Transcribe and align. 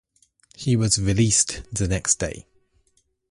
He 0.55 0.75
was 0.75 0.97
released 0.97 1.61
the 1.71 1.87
next 1.87 2.15
day. 2.15 2.47